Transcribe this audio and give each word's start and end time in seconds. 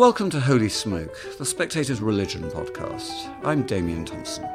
Welcome 0.00 0.30
to 0.30 0.40
Holy 0.40 0.70
Smoke, 0.70 1.14
the 1.36 1.44
Spectator's 1.44 2.00
Religion 2.00 2.50
podcast. 2.50 3.30
I'm 3.44 3.66
Damian 3.66 4.06
Thompson. 4.06 4.46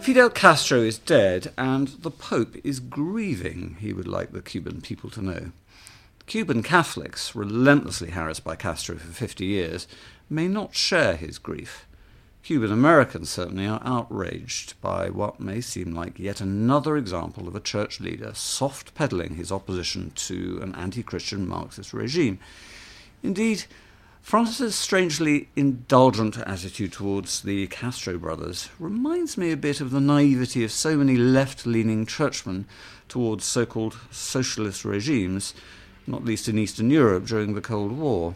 Fidel 0.00 0.30
Castro 0.30 0.80
is 0.80 0.98
dead, 0.98 1.52
and 1.56 1.86
the 2.02 2.10
Pope 2.10 2.56
is 2.64 2.80
grieving, 2.80 3.76
he 3.78 3.92
would 3.92 4.08
like 4.08 4.32
the 4.32 4.42
Cuban 4.42 4.80
people 4.80 5.10
to 5.10 5.22
know. 5.22 5.52
Cuban 6.26 6.64
Catholics, 6.64 7.36
relentlessly 7.36 8.10
harassed 8.10 8.42
by 8.42 8.56
Castro 8.56 8.96
for 8.96 9.12
50 9.12 9.46
years, 9.46 9.86
may 10.28 10.48
not 10.48 10.74
share 10.74 11.14
his 11.14 11.38
grief. 11.38 11.86
Cuban 12.44 12.70
Americans 12.70 13.30
certainly 13.30 13.66
are 13.66 13.80
outraged 13.86 14.78
by 14.82 15.08
what 15.08 15.40
may 15.40 15.62
seem 15.62 15.94
like 15.94 16.18
yet 16.18 16.42
another 16.42 16.94
example 16.94 17.48
of 17.48 17.56
a 17.56 17.60
church 17.60 18.00
leader 18.00 18.32
soft 18.34 18.94
pedalling 18.94 19.36
his 19.36 19.50
opposition 19.50 20.12
to 20.14 20.60
an 20.62 20.74
anti 20.74 21.02
Christian 21.02 21.48
Marxist 21.48 21.94
regime. 21.94 22.38
Indeed, 23.22 23.64
Francis's 24.20 24.74
strangely 24.74 25.48
indulgent 25.56 26.36
attitude 26.36 26.92
towards 26.92 27.40
the 27.40 27.66
Castro 27.68 28.18
brothers 28.18 28.68
reminds 28.78 29.38
me 29.38 29.50
a 29.50 29.56
bit 29.56 29.80
of 29.80 29.90
the 29.90 30.00
naivety 30.00 30.64
of 30.64 30.70
so 30.70 30.98
many 30.98 31.16
left 31.16 31.64
leaning 31.64 32.04
churchmen 32.04 32.66
towards 33.08 33.46
so 33.46 33.64
called 33.64 33.96
socialist 34.10 34.84
regimes, 34.84 35.54
not 36.06 36.26
least 36.26 36.46
in 36.46 36.58
Eastern 36.58 36.90
Europe 36.90 37.24
during 37.24 37.54
the 37.54 37.62
Cold 37.62 37.92
War. 37.92 38.34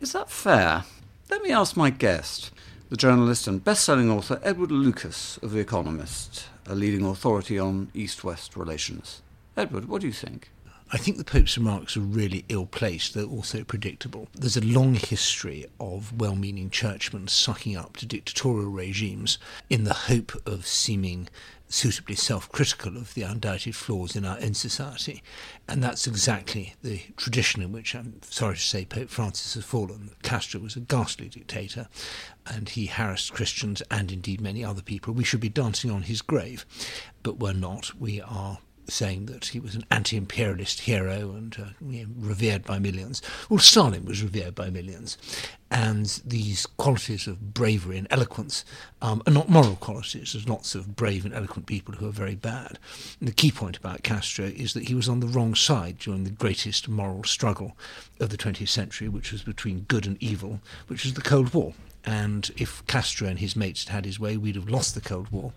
Is 0.00 0.12
that 0.12 0.30
fair? 0.30 0.84
Let 1.28 1.42
me 1.42 1.50
ask 1.50 1.76
my 1.76 1.90
guest 1.90 2.52
the 2.90 2.96
journalist 2.96 3.46
and 3.46 3.62
best-selling 3.62 4.10
author 4.10 4.40
Edward 4.42 4.72
Lucas 4.72 5.38
of 5.44 5.52
The 5.52 5.60
Economist, 5.60 6.46
a 6.66 6.74
leading 6.74 7.06
authority 7.06 7.56
on 7.56 7.88
East-West 7.94 8.56
relations. 8.56 9.22
Edward, 9.56 9.88
what 9.88 10.00
do 10.00 10.08
you 10.08 10.12
think? 10.12 10.50
I 10.92 10.96
think 10.96 11.18
the 11.18 11.24
Pope's 11.24 11.56
remarks 11.56 11.96
are 11.96 12.00
really 12.00 12.44
ill 12.48 12.66
placed, 12.66 13.14
though 13.14 13.28
also 13.28 13.62
predictable. 13.62 14.26
There's 14.34 14.56
a 14.56 14.64
long 14.64 14.94
history 14.94 15.66
of 15.78 16.18
well 16.20 16.34
meaning 16.34 16.68
churchmen 16.68 17.28
sucking 17.28 17.76
up 17.76 17.96
to 17.98 18.06
dictatorial 18.06 18.70
regimes 18.70 19.38
in 19.68 19.84
the 19.84 19.94
hope 19.94 20.32
of 20.46 20.66
seeming 20.66 21.28
suitably 21.68 22.16
self 22.16 22.50
critical 22.50 22.96
of 22.96 23.14
the 23.14 23.22
undoubted 23.22 23.76
flaws 23.76 24.16
in 24.16 24.24
our 24.24 24.38
own 24.40 24.54
society. 24.54 25.22
And 25.68 25.80
that's 25.80 26.08
exactly 26.08 26.74
the 26.82 27.02
tradition 27.16 27.62
in 27.62 27.70
which 27.70 27.94
I'm 27.94 28.20
sorry 28.22 28.56
to 28.56 28.60
say 28.60 28.84
Pope 28.84 29.10
Francis 29.10 29.54
has 29.54 29.64
fallen. 29.64 30.10
Castro 30.24 30.60
was 30.60 30.74
a 30.74 30.80
ghastly 30.80 31.28
dictator 31.28 31.86
and 32.46 32.68
he 32.68 32.86
harassed 32.86 33.32
Christians 33.32 33.80
and 33.92 34.10
indeed 34.10 34.40
many 34.40 34.64
other 34.64 34.82
people. 34.82 35.14
We 35.14 35.22
should 35.22 35.38
be 35.38 35.48
dancing 35.48 35.92
on 35.92 36.02
his 36.02 36.20
grave, 36.20 36.66
but 37.22 37.38
we're 37.38 37.52
not. 37.52 37.94
We 37.94 38.20
are 38.20 38.58
saying 38.90 39.26
that 39.26 39.46
he 39.46 39.60
was 39.60 39.74
an 39.74 39.84
anti-imperialist 39.90 40.80
hero 40.80 41.32
and 41.32 41.56
uh, 41.58 42.04
revered 42.16 42.64
by 42.64 42.78
millions. 42.78 43.22
Well, 43.48 43.58
Stalin 43.58 44.04
was 44.04 44.22
revered 44.22 44.54
by 44.54 44.70
millions, 44.70 45.16
and 45.70 46.06
these 46.24 46.66
qualities 46.66 47.26
of 47.26 47.54
bravery 47.54 47.96
and 47.96 48.08
eloquence 48.10 48.64
um, 49.00 49.22
are 49.26 49.32
not 49.32 49.48
moral 49.48 49.76
qualities. 49.76 50.32
There's 50.32 50.48
lots 50.48 50.74
of 50.74 50.96
brave 50.96 51.24
and 51.24 51.32
eloquent 51.32 51.66
people 51.66 51.94
who 51.94 52.08
are 52.08 52.12
very 52.12 52.34
bad. 52.34 52.78
And 53.20 53.28
the 53.28 53.32
key 53.32 53.52
point 53.52 53.76
about 53.76 54.02
Castro 54.02 54.46
is 54.46 54.74
that 54.74 54.88
he 54.88 54.94
was 54.94 55.08
on 55.08 55.20
the 55.20 55.28
wrong 55.28 55.54
side 55.54 55.98
during 55.98 56.24
the 56.24 56.30
greatest 56.30 56.88
moral 56.88 57.24
struggle 57.24 57.76
of 58.18 58.30
the 58.30 58.36
20th 58.36 58.68
century, 58.68 59.08
which 59.08 59.32
was 59.32 59.42
between 59.42 59.80
good 59.80 60.06
and 60.06 60.20
evil, 60.20 60.60
which 60.88 61.04
was 61.04 61.14
the 61.14 61.22
Cold 61.22 61.54
War. 61.54 61.72
And 62.04 62.50
if 62.56 62.86
Castro 62.86 63.28
and 63.28 63.38
his 63.38 63.54
mates 63.54 63.84
had 63.84 63.94
had 63.94 64.04
his 64.04 64.18
way, 64.18 64.36
we'd 64.36 64.56
have 64.56 64.68
lost 64.68 64.94
the 64.94 65.00
Cold 65.00 65.30
War, 65.30 65.52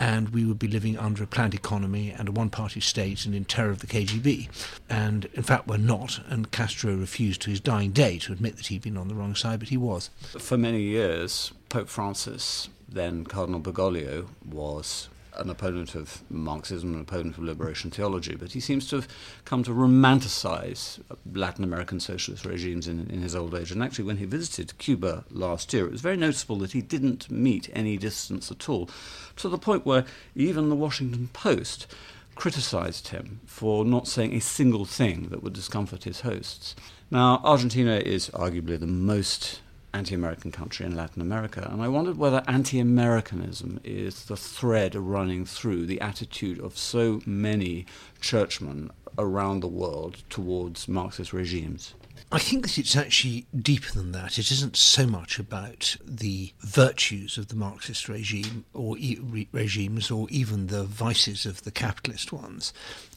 and 0.00 0.30
we 0.30 0.44
would 0.44 0.58
be 0.58 0.68
living 0.68 0.98
under 0.98 1.22
a 1.22 1.26
planned 1.26 1.54
economy 1.54 2.10
and 2.10 2.28
a 2.28 2.32
one-party 2.32 2.80
state 2.80 3.26
and 3.26 3.34
in 3.34 3.44
terror 3.44 3.70
of 3.70 3.80
the 3.80 3.86
KGB. 3.86 4.48
And 4.88 5.26
in 5.34 5.42
fact, 5.42 5.66
we're 5.66 5.76
not. 5.76 6.20
And 6.28 6.50
Castro 6.50 6.94
refused 6.94 7.42
to 7.42 7.50
his 7.50 7.60
dying 7.60 7.90
day 7.90 8.18
to 8.20 8.32
admit 8.32 8.56
that 8.56 8.66
he'd 8.68 8.82
been 8.82 8.96
on 8.96 9.08
the 9.08 9.14
wrong 9.14 9.34
side, 9.34 9.60
but 9.60 9.68
he 9.68 9.76
was. 9.76 10.10
For 10.38 10.56
many 10.56 10.80
years, 10.80 11.52
Pope 11.68 11.88
Francis, 11.88 12.68
then 12.88 13.24
Cardinal 13.24 13.60
Bergoglio, 13.60 14.28
was 14.44 15.08
an 15.36 15.50
opponent 15.50 15.94
of 15.94 16.22
Marxism, 16.30 16.94
an 16.94 17.00
opponent 17.00 17.36
of 17.36 17.42
liberation 17.42 17.90
theology, 17.90 18.34
but 18.34 18.52
he 18.52 18.60
seems 18.60 18.88
to 18.88 18.96
have 18.96 19.08
come 19.44 19.62
to 19.64 19.70
romanticize 19.70 21.00
Latin 21.32 21.64
American 21.64 22.00
socialist 22.00 22.44
regimes 22.44 22.88
in, 22.88 23.08
in 23.10 23.22
his 23.22 23.34
old 23.34 23.54
age. 23.54 23.70
And 23.70 23.82
actually, 23.82 24.04
when 24.04 24.18
he 24.18 24.24
visited 24.24 24.78
Cuba 24.78 25.24
last 25.30 25.72
year, 25.72 25.86
it 25.86 25.92
was 25.92 26.00
very 26.00 26.16
noticeable 26.16 26.56
that 26.58 26.72
he 26.72 26.82
didn't 26.82 27.30
meet 27.30 27.68
any 27.72 27.96
distance 27.96 28.50
at 28.50 28.68
all, 28.68 28.88
to 29.36 29.48
the 29.48 29.58
point 29.58 29.86
where 29.86 30.04
even 30.34 30.68
the 30.68 30.76
Washington 30.76 31.28
Post 31.32 31.86
criticized 32.34 33.08
him 33.08 33.40
for 33.46 33.84
not 33.84 34.08
saying 34.08 34.34
a 34.34 34.40
single 34.40 34.84
thing 34.84 35.28
that 35.28 35.42
would 35.42 35.52
discomfort 35.52 36.04
his 36.04 36.22
hosts. 36.22 36.74
Now, 37.10 37.40
Argentina 37.44 37.96
is 37.96 38.30
arguably 38.30 38.78
the 38.78 38.86
most 38.86 39.60
anti 39.94 40.14
American 40.14 40.50
country 40.50 40.84
in 40.84 40.96
Latin 40.96 41.22
America. 41.22 41.68
And 41.70 41.80
I 41.80 41.88
wondered 41.88 42.18
whether 42.18 42.42
anti 42.46 42.78
Americanism 42.78 43.80
is 43.84 44.24
the 44.24 44.36
thread 44.36 44.94
running 44.94 45.46
through 45.46 45.86
the 45.86 46.00
attitude 46.00 46.60
of 46.60 46.76
so 46.76 47.20
many 47.24 47.86
churchmen 48.20 48.90
around 49.16 49.60
the 49.60 49.68
world 49.68 50.24
towards 50.28 50.88
Marxist 50.88 51.32
regimes. 51.32 51.94
I 52.32 52.38
think 52.38 52.62
that 52.62 52.78
it's 52.78 52.96
actually 52.96 53.46
deeper 53.56 53.92
than 53.92 54.12
that. 54.12 54.38
It 54.38 54.50
isn't 54.50 54.76
so 54.76 55.06
much 55.06 55.38
about 55.38 55.96
the 56.04 56.52
virtues 56.60 57.38
of 57.38 57.48
the 57.48 57.54
Marxist 57.54 58.08
regime 58.08 58.64
or 58.72 58.96
e- 58.98 59.18
re- 59.20 59.48
regimes 59.52 60.10
or 60.10 60.26
even 60.30 60.66
the 60.66 60.84
vices 60.84 61.46
of 61.46 61.62
the 61.62 61.70
capitalist 61.70 62.32
ones. 62.32 62.72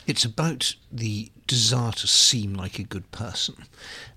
It's 0.06 0.26
about 0.26 0.76
the 0.92 1.32
desire 1.48 1.94
to 1.94 2.08
seem 2.08 2.54
like 2.54 2.78
a 2.78 2.84
good 2.84 3.10
person, 3.12 3.66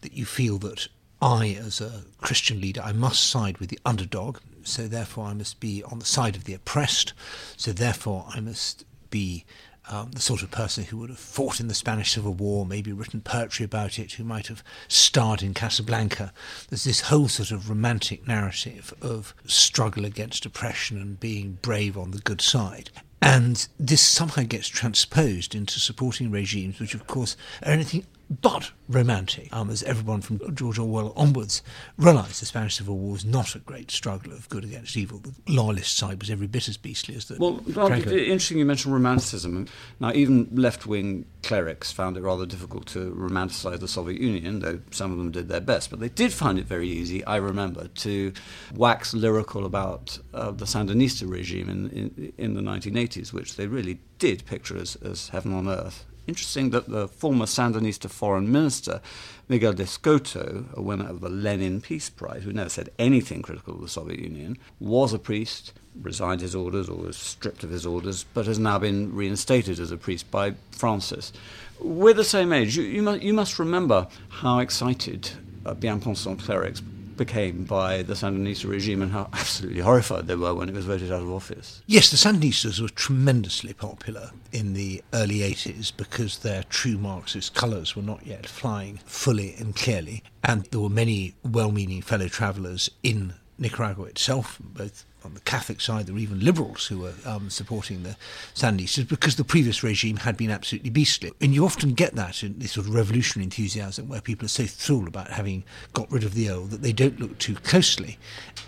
that 0.02 0.12
you 0.12 0.26
feel 0.26 0.58
that 0.58 0.88
I, 1.22 1.58
as 1.60 1.80
a 1.80 2.04
Christian 2.20 2.60
leader, 2.60 2.82
I 2.82 2.92
must 2.92 3.28
side 3.28 3.58
with 3.58 3.68
the 3.68 3.80
underdog. 3.84 4.38
So 4.62 4.88
therefore, 4.88 5.26
I 5.26 5.34
must 5.34 5.60
be 5.60 5.82
on 5.82 5.98
the 5.98 6.04
side 6.04 6.36
of 6.36 6.44
the 6.44 6.54
oppressed. 6.54 7.12
So 7.56 7.72
therefore, 7.72 8.26
I 8.28 8.40
must 8.40 8.84
be 9.10 9.44
um, 9.90 10.12
the 10.12 10.20
sort 10.20 10.42
of 10.42 10.50
person 10.50 10.84
who 10.84 10.98
would 10.98 11.10
have 11.10 11.18
fought 11.18 11.58
in 11.58 11.68
the 11.68 11.74
Spanish 11.74 12.12
Civil 12.12 12.34
War, 12.34 12.64
maybe 12.64 12.92
written 12.92 13.20
poetry 13.20 13.64
about 13.64 13.98
it, 13.98 14.12
who 14.12 14.24
might 14.24 14.46
have 14.46 14.62
starred 14.88 15.42
in 15.42 15.52
Casablanca. 15.52 16.32
There's 16.68 16.84
this 16.84 17.02
whole 17.02 17.28
sort 17.28 17.50
of 17.50 17.68
romantic 17.68 18.26
narrative 18.26 18.94
of 19.02 19.34
struggle 19.46 20.04
against 20.04 20.46
oppression 20.46 21.00
and 21.00 21.18
being 21.18 21.58
brave 21.60 21.98
on 21.98 22.12
the 22.12 22.18
good 22.20 22.40
side. 22.40 22.90
And 23.22 23.66
this 23.78 24.00
somehow 24.00 24.42
gets 24.42 24.68
transposed 24.68 25.54
into 25.54 25.80
supporting 25.80 26.30
regimes, 26.30 26.78
which, 26.78 26.94
of 26.94 27.06
course, 27.06 27.36
are 27.62 27.72
anything 27.72 28.06
but 28.30 28.70
romantic, 28.88 29.48
um, 29.54 29.70
as 29.70 29.82
everyone 29.82 30.20
from 30.20 30.54
George 30.54 30.78
Orwell 30.78 31.12
onwards 31.16 31.62
realised 31.98 32.40
the 32.40 32.46
Spanish 32.46 32.76
Civil 32.76 32.96
War 32.96 33.12
was 33.12 33.24
not 33.24 33.56
a 33.56 33.58
great 33.58 33.90
struggle 33.90 34.32
of 34.32 34.48
good 34.48 34.64
against 34.64 34.96
evil. 34.96 35.18
The 35.18 35.34
loyalist 35.48 35.96
side 35.96 36.20
was 36.20 36.30
every 36.30 36.46
bit 36.46 36.68
as 36.68 36.76
beastly 36.76 37.16
as 37.16 37.24
the. 37.26 37.36
Well, 37.38 37.60
well 37.74 37.90
interesting 37.90 38.58
you 38.58 38.64
mentioned 38.64 38.94
romanticism. 38.94 39.66
Now, 39.98 40.12
even 40.12 40.48
left 40.52 40.86
wing 40.86 41.26
clerics 41.42 41.90
found 41.90 42.16
it 42.16 42.20
rather 42.20 42.46
difficult 42.46 42.86
to 42.88 43.12
romanticise 43.12 43.80
the 43.80 43.88
Soviet 43.88 44.20
Union, 44.20 44.60
though 44.60 44.80
some 44.92 45.10
of 45.10 45.18
them 45.18 45.32
did 45.32 45.48
their 45.48 45.60
best. 45.60 45.90
But 45.90 45.98
they 45.98 46.08
did 46.08 46.32
find 46.32 46.58
it 46.58 46.66
very 46.66 46.88
easy, 46.88 47.24
I 47.24 47.36
remember, 47.36 47.88
to 47.88 48.32
wax 48.74 49.12
lyrical 49.12 49.66
about 49.66 50.18
uh, 50.32 50.52
the 50.52 50.66
Sandinista 50.66 51.28
regime 51.28 51.68
in, 51.68 51.90
in, 51.90 52.32
in 52.38 52.54
the 52.54 52.60
1980s, 52.60 53.32
which 53.32 53.56
they 53.56 53.66
really 53.66 53.98
did 54.18 54.44
picture 54.46 54.76
as, 54.76 54.96
as 54.96 55.30
heaven 55.30 55.52
on 55.52 55.68
earth. 55.68 56.06
Interesting 56.26 56.70
that 56.70 56.88
the 56.88 57.08
former 57.08 57.46
Sandinista 57.46 58.08
foreign 58.08 58.50
minister, 58.52 59.00
Miguel 59.48 59.72
d'Escoto, 59.72 60.66
a 60.74 60.82
winner 60.82 61.08
of 61.08 61.20
the 61.20 61.28
Lenin 61.28 61.80
Peace 61.80 62.08
Prize, 62.08 62.44
who 62.44 62.52
never 62.52 62.68
said 62.68 62.90
anything 62.98 63.42
critical 63.42 63.74
of 63.74 63.80
the 63.80 63.88
Soviet 63.88 64.20
Union, 64.20 64.56
was 64.78 65.12
a 65.12 65.18
priest, 65.18 65.72
resigned 66.00 66.40
his 66.40 66.54
orders 66.54 66.88
or 66.88 66.98
was 66.98 67.16
stripped 67.16 67.64
of 67.64 67.70
his 67.70 67.84
orders, 67.84 68.26
but 68.34 68.46
has 68.46 68.58
now 68.58 68.78
been 68.78 69.14
reinstated 69.14 69.80
as 69.80 69.90
a 69.90 69.96
priest 69.96 70.30
by 70.30 70.54
Francis. 70.70 71.32
We're 71.80 72.14
the 72.14 72.24
same 72.24 72.52
age. 72.52 72.76
You, 72.76 72.84
you, 72.84 73.02
must, 73.02 73.22
you 73.22 73.32
must 73.32 73.58
remember 73.58 74.06
how 74.28 74.60
excited 74.60 75.30
uh, 75.64 75.74
bien 75.74 76.00
pensant 76.00 76.40
clerics 76.40 76.82
became 77.20 77.64
by 77.64 78.02
the 78.02 78.14
Sandinista 78.14 78.66
regime 78.66 79.02
and 79.02 79.12
how 79.12 79.28
absolutely 79.34 79.82
horrified 79.82 80.26
they 80.26 80.34
were 80.34 80.54
when 80.54 80.70
it 80.70 80.74
was 80.74 80.86
voted 80.86 81.12
out 81.12 81.20
of 81.20 81.30
office. 81.30 81.82
Yes, 81.86 82.10
the 82.10 82.16
Sandinistas 82.16 82.80
were 82.80 82.88
tremendously 82.88 83.74
popular 83.74 84.30
in 84.52 84.72
the 84.72 85.04
early 85.12 85.40
80s 85.40 85.92
because 85.94 86.38
their 86.38 86.62
true 86.62 86.96
Marxist 86.96 87.54
colours 87.54 87.94
were 87.94 88.02
not 88.02 88.26
yet 88.26 88.46
flying 88.46 89.00
fully 89.04 89.54
and 89.58 89.76
clearly, 89.76 90.22
and 90.42 90.64
there 90.70 90.80
were 90.80 90.88
many 90.88 91.34
well 91.44 91.70
meaning 91.70 92.00
fellow 92.00 92.26
travellers 92.26 92.90
in 93.02 93.34
Nicaragua 93.60 94.06
itself, 94.06 94.58
both 94.60 95.04
on 95.22 95.34
the 95.34 95.40
Catholic 95.40 95.80
side, 95.82 96.06
there 96.06 96.14
were 96.14 96.20
even 96.20 96.40
liberals 96.40 96.86
who 96.86 97.00
were 97.00 97.12
um, 97.26 97.50
supporting 97.50 98.02
the 98.02 98.16
Sandinistas 98.54 99.06
because 99.06 99.36
the 99.36 99.44
previous 99.44 99.82
regime 99.82 100.16
had 100.16 100.36
been 100.36 100.50
absolutely 100.50 100.88
beastly. 100.88 101.30
And 101.42 101.54
you 101.54 101.64
often 101.64 101.92
get 101.92 102.14
that 102.14 102.42
in 102.42 102.58
this 102.58 102.72
sort 102.72 102.86
of 102.86 102.94
revolutionary 102.94 103.44
enthusiasm 103.44 104.08
where 104.08 104.22
people 104.22 104.46
are 104.46 104.48
so 104.48 104.64
thrilled 104.64 105.08
about 105.08 105.30
having 105.30 105.64
got 105.92 106.10
rid 106.10 106.24
of 106.24 106.34
the 106.34 106.48
old 106.48 106.70
that 106.70 106.80
they 106.80 106.92
don't 106.92 107.20
look 107.20 107.38
too 107.38 107.54
closely 107.56 108.18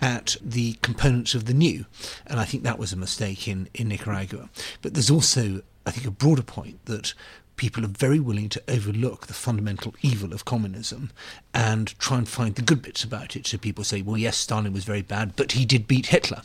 at 0.03 0.37
the 0.43 0.75
components 0.83 1.35
of 1.35 1.47
the 1.47 1.55
new. 1.55 1.87
And 2.27 2.39
I 2.39 2.45
think 2.45 2.63
that 2.65 2.79
was 2.79 2.93
a 2.93 2.97
mistake 2.97 3.49
in, 3.49 3.69
in 3.73 3.89
Nicaragua. 3.89 4.51
But 4.83 4.93
there's 4.93 5.11
also 5.11 5.63
I 5.85 5.91
think, 5.91 6.07
a 6.07 6.13
broader 6.13 6.43
point 6.43 6.85
that 6.85 7.13
people 7.57 7.85
are 7.85 7.89
very 7.89 8.19
willing 8.19 8.49
to 8.49 8.63
overlook 8.69 9.27
the 9.27 9.35
fundamental 9.35 9.95
evil 10.03 10.33
of 10.33 10.45
communism 10.45 11.11
and 11.55 11.99
try 11.99 12.19
and 12.19 12.29
find 12.29 12.55
the 12.55 12.63
good 12.63 12.83
bits 12.83 13.05
about 13.05 13.37
it. 13.37 13.47
So 13.47 13.59
people 13.59 13.85
say, 13.85 14.03
well, 14.03 14.19
yes, 14.19 14.37
Stalin 14.37 14.73
was 14.73 14.85
very 14.85 15.03
bad, 15.03 15.37
but 15.37 15.53
he 15.53 15.65
did 15.65 15.87
beat 15.87 16.07
Hitler. 16.07 16.43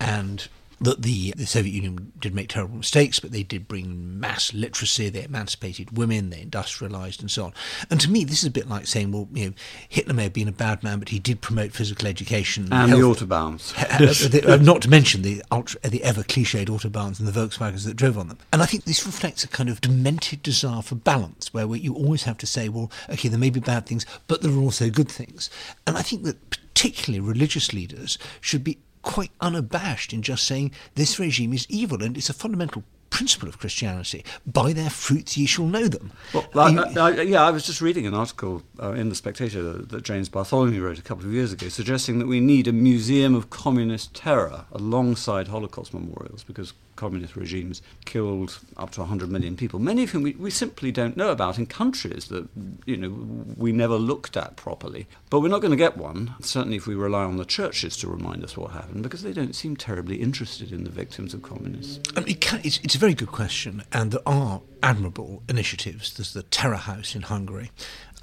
And 0.00 0.48
that 0.82 1.02
the, 1.02 1.32
the 1.36 1.46
Soviet 1.46 1.72
Union 1.72 2.12
did 2.18 2.34
make 2.34 2.48
terrible 2.48 2.76
mistakes, 2.76 3.20
but 3.20 3.32
they 3.32 3.42
did 3.42 3.68
bring 3.68 4.18
mass 4.18 4.52
literacy, 4.52 5.08
they 5.08 5.24
emancipated 5.24 5.96
women, 5.96 6.30
they 6.30 6.42
industrialized, 6.42 7.20
and 7.20 7.30
so 7.30 7.44
on. 7.46 7.54
And 7.90 8.00
to 8.00 8.10
me, 8.10 8.24
this 8.24 8.38
is 8.38 8.46
a 8.46 8.50
bit 8.50 8.68
like 8.68 8.86
saying, 8.86 9.12
well, 9.12 9.28
you 9.32 9.46
know, 9.48 9.54
Hitler 9.88 10.14
may 10.14 10.24
have 10.24 10.32
been 10.32 10.48
a 10.48 10.52
bad 10.52 10.82
man, 10.82 10.98
but 10.98 11.10
he 11.10 11.18
did 11.18 11.40
promote 11.40 11.72
physical 11.72 12.08
education 12.08 12.64
and, 12.64 12.92
and 12.92 12.92
the 12.92 13.06
autobahns. 13.06 13.72
Uh, 14.42 14.56
not 14.56 14.82
to 14.82 14.90
mention 14.90 15.22
the 15.22 15.42
ultra, 15.50 15.78
the 15.88 16.02
ever 16.02 16.22
cliched 16.22 16.66
autobahns 16.66 17.18
and 17.18 17.28
the 17.28 17.32
Volkswagens 17.32 17.84
that 17.84 17.94
drove 17.94 18.18
on 18.18 18.28
them. 18.28 18.38
And 18.52 18.62
I 18.62 18.66
think 18.66 18.84
this 18.84 19.06
reflects 19.06 19.44
a 19.44 19.48
kind 19.48 19.68
of 19.68 19.80
demented 19.80 20.42
desire 20.42 20.82
for 20.82 20.94
balance, 20.94 21.52
where 21.54 21.66
you 21.76 21.94
always 21.94 22.24
have 22.24 22.38
to 22.38 22.46
say, 22.46 22.68
well, 22.68 22.90
okay, 23.10 23.28
there 23.28 23.38
may 23.38 23.50
be 23.50 23.60
bad 23.60 23.86
things, 23.86 24.04
but 24.26 24.42
there 24.42 24.50
are 24.52 24.58
also 24.58 24.90
good 24.90 25.10
things. 25.10 25.50
And 25.86 25.96
I 25.96 26.02
think 26.02 26.24
that 26.24 26.50
particularly 26.50 27.20
religious 27.20 27.72
leaders 27.72 28.18
should 28.40 28.64
be 28.64 28.78
quite 29.02 29.30
unabashed 29.40 30.12
in 30.12 30.22
just 30.22 30.44
saying 30.44 30.72
this 30.94 31.18
regime 31.18 31.52
is 31.52 31.66
evil 31.68 32.02
and 32.02 32.16
it's 32.16 32.30
a 32.30 32.34
fundamental 32.34 32.84
principle 33.12 33.48
of 33.48 33.58
Christianity. 33.58 34.24
By 34.46 34.72
their 34.72 34.90
fruits 34.90 35.36
ye 35.36 35.44
shall 35.46 35.66
know 35.66 35.86
them. 35.86 36.12
Well, 36.32 36.48
I, 36.54 36.98
I, 36.98 37.20
yeah, 37.20 37.44
I 37.44 37.50
was 37.50 37.64
just 37.66 37.80
reading 37.80 38.06
an 38.06 38.14
article 38.14 38.62
uh, 38.82 38.92
in 38.92 39.10
The 39.10 39.14
Spectator 39.14 39.74
that 39.74 40.02
James 40.02 40.28
Bartholomew 40.28 40.82
wrote 40.82 40.98
a 40.98 41.02
couple 41.02 41.26
of 41.26 41.32
years 41.32 41.52
ago 41.52 41.68
suggesting 41.68 42.18
that 42.18 42.26
we 42.26 42.40
need 42.40 42.66
a 42.66 42.72
museum 42.72 43.34
of 43.34 43.50
communist 43.50 44.14
terror 44.14 44.64
alongside 44.72 45.48
Holocaust 45.48 45.92
memorials 45.92 46.42
because 46.42 46.72
communist 47.02 47.34
regimes 47.34 47.82
killed 48.04 48.60
up 48.76 48.90
to 48.90 49.00
100 49.00 49.28
million 49.28 49.56
people, 49.56 49.80
many 49.80 50.04
of 50.04 50.10
whom 50.10 50.22
we, 50.22 50.34
we 50.34 50.52
simply 50.52 50.92
don't 50.92 51.16
know 51.16 51.30
about 51.30 51.58
in 51.58 51.66
countries 51.66 52.26
that 52.28 52.48
you 52.86 52.96
know 52.96 53.10
we 53.56 53.72
never 53.72 53.96
looked 53.96 54.36
at 54.36 54.54
properly. 54.54 55.08
But 55.28 55.40
we're 55.40 55.48
not 55.48 55.62
going 55.62 55.72
to 55.72 55.76
get 55.76 55.96
one, 55.96 56.36
certainly 56.40 56.76
if 56.76 56.86
we 56.86 56.94
rely 56.94 57.24
on 57.24 57.38
the 57.38 57.44
churches 57.44 57.96
to 57.96 58.08
remind 58.08 58.44
us 58.44 58.56
what 58.56 58.70
happened, 58.70 59.02
because 59.02 59.22
they 59.24 59.32
don't 59.32 59.56
seem 59.56 59.74
terribly 59.74 60.16
interested 60.22 60.70
in 60.70 60.84
the 60.84 60.90
victims 60.90 61.34
of 61.34 61.42
communism. 61.42 62.04
I 62.16 62.20
mean, 62.20 62.28
it 62.28 62.40
can, 62.40 62.60
it's, 62.62 62.78
it's 62.84 62.94
a 62.94 62.98
very 62.98 63.14
good 63.14 63.32
question, 63.32 63.82
and 63.92 64.12
there 64.12 64.22
are 64.24 64.62
admirable 64.80 65.42
initiatives. 65.48 66.14
There's 66.14 66.34
the 66.34 66.44
Terror 66.44 66.76
House 66.76 67.16
in 67.16 67.22
Hungary, 67.22 67.72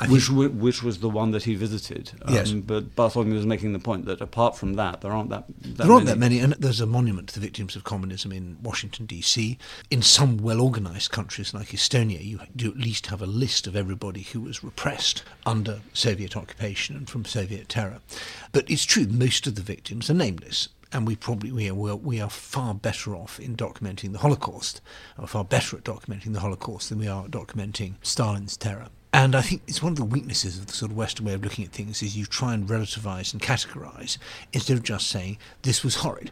which 0.07 0.29
which 0.29 0.83
was 0.83 0.99
the 0.99 1.09
one 1.09 1.31
that 1.31 1.43
he 1.43 1.55
visited. 1.55 2.11
Um, 2.23 2.33
yes. 2.33 2.51
But 2.51 2.95
Bartholomew 2.95 3.35
was 3.35 3.45
making 3.45 3.73
the 3.73 3.79
point 3.79 4.05
that 4.05 4.21
apart 4.21 4.57
from 4.57 4.73
that, 4.75 5.01
there 5.01 5.11
aren't 5.11 5.29
that, 5.29 5.45
that 5.47 5.77
there 5.77 5.91
aren't 5.91 6.05
many. 6.05 6.13
that 6.13 6.19
many. 6.19 6.39
And 6.39 6.53
there's 6.53 6.81
a 6.81 6.85
monument 6.85 7.29
to 7.29 7.35
the 7.35 7.39
victims 7.41 7.75
of 7.75 7.83
communism 7.83 8.31
in 8.31 8.57
Washington 8.61 9.05
D.C. 9.05 9.57
In 9.89 10.01
some 10.01 10.37
well-organized 10.37 11.11
countries 11.11 11.53
like 11.53 11.69
Estonia, 11.69 12.23
you 12.23 12.39
do 12.55 12.69
at 12.69 12.77
least 12.77 13.07
have 13.07 13.21
a 13.21 13.25
list 13.25 13.67
of 13.67 13.75
everybody 13.75 14.21
who 14.21 14.41
was 14.41 14.63
repressed 14.63 15.23
under 15.45 15.81
Soviet 15.93 16.37
occupation 16.37 16.95
and 16.95 17.09
from 17.09 17.25
Soviet 17.25 17.67
terror. 17.69 17.99
But 18.51 18.69
it's 18.69 18.85
true, 18.85 19.05
most 19.07 19.47
of 19.47 19.55
the 19.55 19.61
victims 19.61 20.09
are 20.09 20.13
nameless 20.15 20.69
and 20.91 21.05
we 21.05 21.15
probably 21.15 21.51
we 21.51 21.69
are 21.69 21.95
we 21.95 22.19
are 22.19 22.29
far 22.29 22.73
better 22.73 23.15
off 23.15 23.39
in 23.39 23.55
documenting 23.55 24.11
the 24.11 24.19
Holocaust, 24.19 24.81
or 25.17 25.27
far 25.27 25.43
better 25.43 25.77
at 25.77 25.83
documenting 25.83 26.33
the 26.33 26.39
Holocaust 26.39 26.89
than 26.89 26.99
we 26.99 27.07
are 27.07 27.25
documenting 27.25 27.95
Stalin's 28.01 28.57
terror. 28.57 28.87
And 29.11 29.35
I 29.35 29.41
think 29.41 29.63
it's 29.67 29.81
one 29.81 29.93
of 29.93 29.97
the 29.97 30.05
weaknesses 30.05 30.57
of 30.59 30.67
the 30.67 30.73
sort 30.73 30.91
of 30.91 30.97
Western 30.97 31.25
way 31.25 31.33
of 31.33 31.43
looking 31.43 31.65
at 31.65 31.71
things 31.71 32.03
is 32.03 32.15
you 32.15 32.25
try 32.25 32.53
and 32.53 32.67
relativize 32.67 33.33
and 33.33 33.41
categorize 33.41 34.17
instead 34.53 34.77
of 34.77 34.83
just 34.83 35.07
saying 35.07 35.37
this 35.63 35.83
was 35.83 35.95
horrid. 35.95 36.31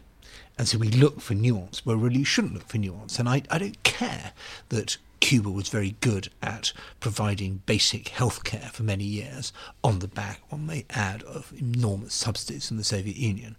And 0.56 0.68
so 0.68 0.78
we 0.78 0.88
look 0.88 1.20
for 1.20 1.34
nuance 1.34 1.84
where 1.84 1.96
really 1.96 2.20
you 2.20 2.24
shouldn't 2.24 2.54
look 2.54 2.68
for 2.68 2.78
nuance. 2.78 3.18
And 3.18 3.28
I, 3.28 3.42
I 3.50 3.58
don't 3.58 3.82
care 3.82 4.32
that 4.68 4.96
Cuba 5.28 5.50
was 5.50 5.68
very 5.68 5.94
good 6.00 6.30
at 6.42 6.72
providing 7.00 7.60
basic 7.66 8.08
health 8.08 8.44
care 8.44 8.70
for 8.72 8.82
many 8.82 9.04
years 9.04 9.52
on 9.84 9.98
the 9.98 10.08
back, 10.08 10.40
one 10.48 10.64
may 10.64 10.86
add, 10.88 11.22
of 11.24 11.52
enormous 11.54 12.14
subsidies 12.14 12.68
from 12.68 12.78
the 12.78 12.82
Soviet 12.82 13.18
Union. 13.18 13.54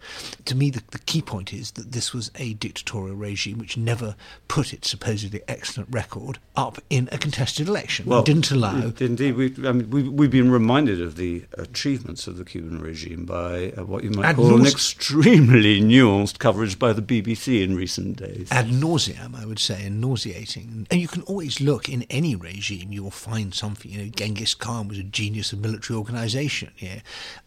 To 0.45 0.56
me, 0.56 0.71
the, 0.71 0.81
the 0.89 0.98
key 0.98 1.21
point 1.21 1.54
is 1.54 1.69
that 1.74 1.92
this 1.92 2.12
was 2.12 2.31
a 2.38 2.56
dictatorial 2.56 3.16
regime 3.16 3.60
which 3.60 3.77
never 3.77 4.16
put 4.48 4.74
its 4.74 4.89
supposedly 4.89 5.42
excellent 5.48 5.89
record 5.92 6.39
up 6.56 6.80
in 6.89 7.07
a 7.12 7.19
contested 7.19 7.68
election. 7.68 8.07
Well, 8.07 8.24
didn't 8.24 8.50
allow. 8.50 8.92
Indeed, 9.00 9.36
we, 9.36 9.54
I 9.63 9.71
mean, 9.71 9.92
we, 9.92 10.10
we've 10.10 10.31
been 10.31 10.50
reminded 10.50 11.00
of 11.00 11.18
the 11.18 11.45
achievements 11.54 12.25
of 12.25 12.38
the 12.38 12.45
Cuban 12.45 12.81
regime 12.81 13.25
by 13.25 13.74
uh, 13.77 13.86
what 13.86 14.04
you 14.04 14.10
might 14.10 14.36
call 14.36 14.60
an 14.60 14.66
extremely 14.66 15.80
nuanced 15.80 16.39
coverage 16.39 16.80
by 16.80 16.94
the 16.94 17.04
BBC 17.04 17.62
in 17.62 17.75
recent 17.75 18.18
days. 18.18 18.48
Ad 18.50 18.74
nauseam, 18.74 19.36
I 19.36 19.45
would 19.45 19.60
say, 19.60 19.86
and 19.86 20.01
nauseating. 20.01 20.88
And 20.89 21.00
you 21.00 21.07
can 21.07 21.21
always 21.24 21.59
look 21.62 21.90
in 21.90 22.04
any 22.10 22.36
regime, 22.36 22.92
you 22.92 23.04
will 23.04 23.12
find 23.12 23.54
something. 23.54 23.92
You 23.92 24.06
know, 24.06 24.10
Genghis 24.10 24.54
Khan 24.54 24.88
was 24.88 24.98
a 24.98 25.04
genius 25.04 25.54
of 25.54 25.60
military 25.60 25.98
organisation. 25.98 26.72
Yeah, 26.78 27.02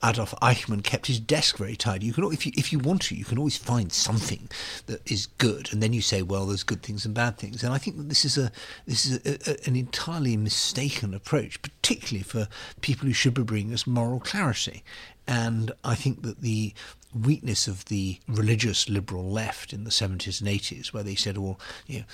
Adolf 0.04 0.34
Eichmann 0.42 0.82
kept 0.82 1.06
his 1.06 1.20
desk 1.20 1.58
very 1.58 1.76
tidy. 1.76 2.06
You 2.06 2.12
can, 2.12 2.24
if 2.32 2.46
you 2.46 2.52
if 2.56 2.72
you 2.72 2.78
want 2.78 3.02
to, 3.02 3.14
you 3.14 3.24
can 3.24 3.38
always 3.38 3.56
find 3.56 3.92
something 3.92 4.48
that 4.86 5.10
is 5.10 5.26
good, 5.26 5.72
and 5.72 5.82
then 5.82 5.92
you 5.92 6.00
say, 6.00 6.22
well, 6.22 6.46
there's 6.46 6.62
good 6.62 6.82
things 6.82 7.04
and 7.04 7.14
bad 7.14 7.38
things. 7.38 7.62
And 7.62 7.72
I 7.72 7.78
think 7.78 7.96
that 7.96 8.08
this 8.08 8.24
is 8.24 8.38
a 8.38 8.50
this 8.86 9.06
is 9.06 9.18
a, 9.24 9.50
a, 9.50 9.68
an 9.68 9.76
entirely 9.76 10.36
mistaken 10.36 11.14
approach, 11.14 11.60
particularly 11.62 12.22
for 12.22 12.48
people 12.80 13.06
who 13.06 13.14
should 13.14 13.34
be 13.34 13.42
bringing 13.42 13.74
us 13.74 13.86
moral 13.86 14.20
clarity. 14.20 14.82
And 15.26 15.72
I 15.84 15.94
think 15.94 16.22
that 16.22 16.40
the 16.40 16.74
weakness 17.14 17.68
of 17.68 17.84
the 17.86 18.18
religious 18.26 18.88
liberal 18.88 19.30
left 19.30 19.72
in 19.72 19.84
the 19.84 19.90
70s 19.90 20.40
and 20.40 20.48
80s, 20.48 20.92
where 20.92 21.02
they 21.02 21.14
said, 21.14 21.38
well, 21.38 21.60
you 21.86 22.00
know, 22.00 22.04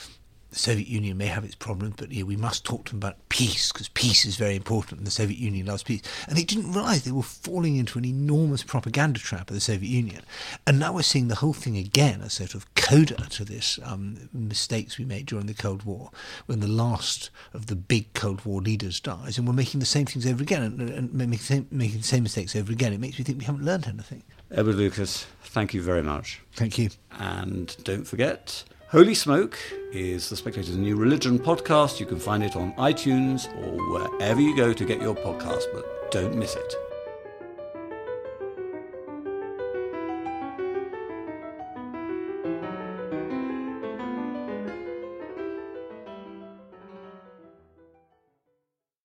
the 0.50 0.58
Soviet 0.58 0.88
Union 0.88 1.16
may 1.18 1.26
have 1.26 1.44
its 1.44 1.54
problems, 1.54 1.94
but 1.98 2.10
you 2.10 2.22
know, 2.22 2.26
we 2.26 2.36
must 2.36 2.64
talk 2.64 2.86
to 2.86 2.92
them 2.92 2.98
about 2.98 3.28
peace 3.28 3.70
because 3.70 3.88
peace 3.88 4.24
is 4.24 4.36
very 4.36 4.56
important, 4.56 4.98
and 4.98 5.06
the 5.06 5.10
Soviet 5.10 5.38
Union 5.38 5.66
loves 5.66 5.82
peace. 5.82 6.02
And 6.26 6.36
they 6.36 6.44
didn't 6.44 6.72
realise 6.72 7.02
they 7.02 7.10
were 7.10 7.22
falling 7.22 7.76
into 7.76 7.98
an 7.98 8.04
enormous 8.04 8.62
propaganda 8.62 9.20
trap 9.20 9.50
of 9.50 9.54
the 9.54 9.60
Soviet 9.60 9.90
Union. 9.90 10.22
And 10.66 10.78
now 10.78 10.94
we're 10.94 11.02
seeing 11.02 11.28
the 11.28 11.36
whole 11.36 11.52
thing 11.52 11.76
again 11.76 12.22
as 12.22 12.34
sort 12.34 12.54
of 12.54 12.72
coda 12.74 13.16
to 13.30 13.44
this 13.44 13.78
um, 13.82 14.28
mistakes 14.32 14.98
we 14.98 15.04
made 15.04 15.26
during 15.26 15.46
the 15.46 15.54
Cold 15.54 15.82
War, 15.82 16.10
when 16.46 16.60
the 16.60 16.68
last 16.68 17.30
of 17.52 17.66
the 17.66 17.76
big 17.76 18.12
Cold 18.14 18.44
War 18.46 18.62
leaders 18.62 19.00
dies, 19.00 19.36
and 19.36 19.46
we're 19.46 19.52
making 19.52 19.80
the 19.80 19.86
same 19.86 20.06
things 20.06 20.26
over 20.26 20.42
again 20.42 20.62
and, 20.62 20.80
and 20.80 21.12
making, 21.12 21.30
the 21.32 21.38
same, 21.38 21.66
making 21.70 21.98
the 21.98 22.04
same 22.04 22.22
mistakes 22.22 22.56
over 22.56 22.72
again. 22.72 22.92
It 22.92 23.00
makes 23.00 23.18
me 23.18 23.24
think 23.24 23.38
we 23.38 23.44
haven't 23.44 23.64
learned 23.64 23.86
anything. 23.86 24.22
Edward 24.50 24.76
Lucas, 24.76 25.26
thank 25.44 25.74
you 25.74 25.82
very 25.82 26.02
much. 26.02 26.40
Thank 26.54 26.78
you. 26.78 26.88
And 27.18 27.76
don't 27.84 28.06
forget 28.06 28.64
Holy 28.90 29.14
Smoke 29.14 29.58
is 29.92 30.30
the 30.30 30.36
Spectator's 30.36 30.78
new 30.78 30.96
religion 30.96 31.38
podcast. 31.38 32.00
You 32.00 32.06
can 32.06 32.18
find 32.18 32.42
it 32.42 32.56
on 32.56 32.72
iTunes 32.76 33.46
or 33.58 33.76
wherever 33.92 34.40
you 34.40 34.56
go 34.56 34.72
to 34.72 34.84
get 34.86 35.02
your 35.02 35.14
podcast, 35.14 35.64
but 35.74 36.10
don't 36.10 36.34
miss 36.34 36.56
it. 36.56 36.87